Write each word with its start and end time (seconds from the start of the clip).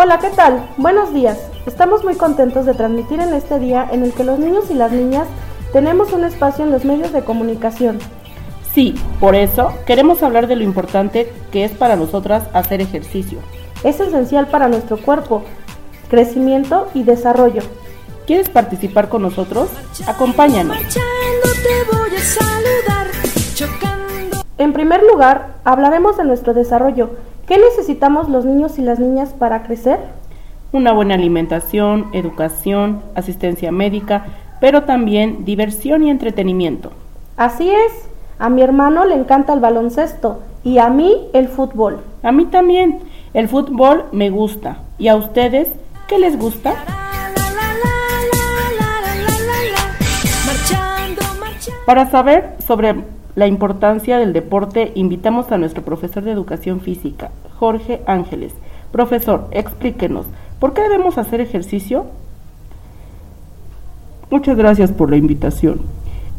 Hola, 0.00 0.20
¿qué 0.20 0.30
tal? 0.30 0.64
Buenos 0.76 1.12
días. 1.12 1.50
Estamos 1.66 2.04
muy 2.04 2.14
contentos 2.14 2.64
de 2.66 2.74
transmitir 2.74 3.18
en 3.18 3.34
este 3.34 3.58
día 3.58 3.84
en 3.90 4.04
el 4.04 4.12
que 4.12 4.22
los 4.22 4.38
niños 4.38 4.70
y 4.70 4.74
las 4.74 4.92
niñas 4.92 5.26
tenemos 5.72 6.12
un 6.12 6.22
espacio 6.22 6.64
en 6.64 6.70
los 6.70 6.84
medios 6.84 7.12
de 7.12 7.24
comunicación. 7.24 7.98
Sí, 8.72 8.94
por 9.18 9.34
eso 9.34 9.72
queremos 9.88 10.22
hablar 10.22 10.46
de 10.46 10.54
lo 10.54 10.62
importante 10.62 11.32
que 11.50 11.64
es 11.64 11.72
para 11.72 11.96
nosotras 11.96 12.44
hacer 12.52 12.80
ejercicio. 12.80 13.40
Es 13.82 13.98
esencial 13.98 14.46
para 14.46 14.68
nuestro 14.68 14.98
cuerpo, 14.98 15.42
crecimiento 16.08 16.86
y 16.94 17.02
desarrollo. 17.02 17.62
¿Quieres 18.24 18.50
participar 18.50 19.08
con 19.08 19.22
nosotros? 19.22 19.68
Acompáñanos. 20.06 20.78
En 24.58 24.72
primer 24.72 25.02
lugar, 25.02 25.56
hablaremos 25.64 26.16
de 26.16 26.24
nuestro 26.24 26.54
desarrollo. 26.54 27.10
¿Qué 27.48 27.56
necesitamos 27.56 28.28
los 28.28 28.44
niños 28.44 28.78
y 28.78 28.82
las 28.82 28.98
niñas 28.98 29.30
para 29.30 29.62
crecer? 29.62 29.98
Una 30.70 30.92
buena 30.92 31.14
alimentación, 31.14 32.10
educación, 32.12 33.00
asistencia 33.14 33.72
médica, 33.72 34.26
pero 34.60 34.82
también 34.82 35.46
diversión 35.46 36.02
y 36.02 36.10
entretenimiento. 36.10 36.92
Así 37.38 37.70
es. 37.70 38.06
A 38.38 38.50
mi 38.50 38.60
hermano 38.60 39.06
le 39.06 39.14
encanta 39.14 39.54
el 39.54 39.60
baloncesto 39.60 40.42
y 40.62 40.76
a 40.76 40.90
mí 40.90 41.28
el 41.32 41.48
fútbol. 41.48 42.00
A 42.22 42.32
mí 42.32 42.44
también. 42.44 43.00
El 43.32 43.48
fútbol 43.48 44.04
me 44.12 44.28
gusta. 44.28 44.82
¿Y 44.98 45.08
a 45.08 45.16
ustedes 45.16 45.68
qué 46.06 46.18
les 46.18 46.38
gusta? 46.38 46.74
Para 51.86 52.10
saber 52.10 52.56
sobre 52.66 53.04
la 53.34 53.46
importancia 53.46 54.18
del 54.18 54.32
deporte, 54.32 54.92
invitamos 54.94 55.52
a 55.52 55.58
nuestro 55.58 55.84
profesor 55.84 56.24
de 56.24 56.32
educación 56.32 56.80
física, 56.80 57.30
Jorge 57.58 58.00
Ángeles. 58.06 58.52
Profesor, 58.92 59.48
explíquenos, 59.50 60.26
¿por 60.58 60.72
qué 60.72 60.82
debemos 60.82 61.18
hacer 61.18 61.40
ejercicio? 61.40 62.06
Muchas 64.30 64.56
gracias 64.56 64.92
por 64.92 65.10
la 65.10 65.16
invitación. 65.16 65.80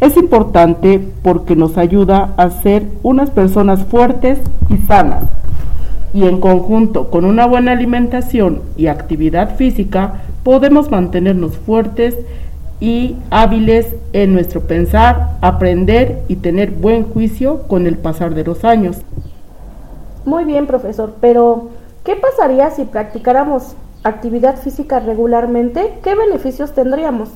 Es 0.00 0.16
importante 0.16 1.00
porque 1.22 1.56
nos 1.56 1.78
ayuda 1.78 2.34
a 2.36 2.50
ser 2.50 2.86
unas 3.02 3.30
personas 3.30 3.84
fuertes 3.84 4.38
y 4.68 4.76
sanas. 4.86 5.24
Y 6.12 6.24
en 6.24 6.40
conjunto 6.40 7.10
con 7.10 7.24
una 7.24 7.46
buena 7.46 7.72
alimentación 7.72 8.62
y 8.76 8.86
actividad 8.86 9.56
física 9.56 10.22
podemos 10.42 10.90
mantenernos 10.90 11.56
fuertes 11.58 12.16
y 12.16 12.43
hábiles 13.30 13.94
en 14.12 14.32
nuestro 14.32 14.62
pensar, 14.62 15.38
aprender 15.40 16.22
y 16.28 16.36
tener 16.36 16.70
buen 16.70 17.04
juicio 17.04 17.62
con 17.68 17.86
el 17.86 17.96
pasar 17.96 18.34
de 18.34 18.44
los 18.44 18.64
años. 18.64 18.98
Muy 20.24 20.44
bien, 20.44 20.66
profesor, 20.66 21.14
pero 21.20 21.70
¿qué 22.04 22.16
pasaría 22.16 22.70
si 22.70 22.84
practicáramos 22.84 23.74
actividad 24.02 24.56
física 24.56 25.00
regularmente? 25.00 25.94
¿Qué 26.02 26.14
beneficios 26.14 26.72
tendríamos? 26.72 27.30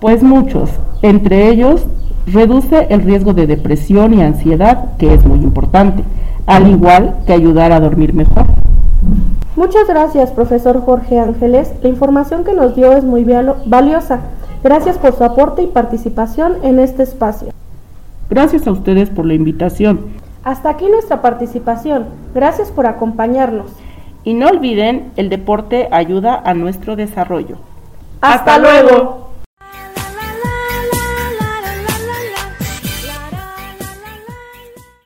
Pues 0.00 0.22
muchos, 0.22 0.70
entre 1.02 1.48
ellos 1.48 1.84
reduce 2.26 2.86
el 2.90 3.02
riesgo 3.02 3.32
de 3.32 3.46
depresión 3.46 4.14
y 4.14 4.22
ansiedad, 4.22 4.96
que 4.96 5.12
es 5.14 5.24
muy 5.24 5.40
importante, 5.40 6.04
al 6.46 6.68
igual 6.68 7.16
que 7.26 7.32
ayudar 7.32 7.72
a 7.72 7.80
dormir 7.80 8.14
mejor. 8.14 8.44
Muchas 9.56 9.88
gracias, 9.88 10.30
profesor 10.30 10.80
Jorge 10.84 11.18
Ángeles. 11.18 11.72
La 11.82 11.88
información 11.88 12.44
que 12.44 12.52
nos 12.52 12.76
dio 12.76 12.92
es 12.92 13.02
muy 13.02 13.26
valiosa. 13.66 14.20
Gracias 14.62 14.98
por 14.98 15.16
su 15.16 15.24
aporte 15.24 15.62
y 15.62 15.66
participación 15.68 16.56
en 16.62 16.78
este 16.78 17.02
espacio. 17.02 17.52
Gracias 18.30 18.66
a 18.66 18.72
ustedes 18.72 19.10
por 19.10 19.24
la 19.24 19.34
invitación. 19.34 20.00
Hasta 20.44 20.70
aquí 20.70 20.86
nuestra 20.86 21.22
participación. 21.22 22.06
Gracias 22.34 22.70
por 22.70 22.86
acompañarnos. 22.86 23.70
Y 24.24 24.34
no 24.34 24.48
olviden, 24.48 25.12
el 25.16 25.28
deporte 25.28 25.88
ayuda 25.90 26.42
a 26.44 26.54
nuestro 26.54 26.96
desarrollo. 26.96 27.56
Hasta, 28.20 28.58
luego. 28.58 29.17